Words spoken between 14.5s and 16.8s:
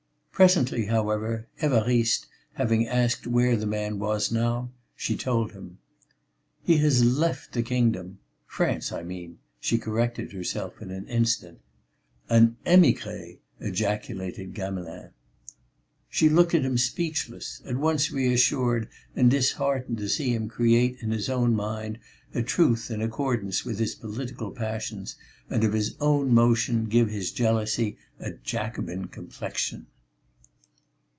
Gamelin. She looked at him,